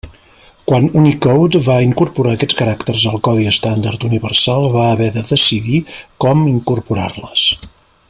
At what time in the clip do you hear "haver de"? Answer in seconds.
4.97-5.27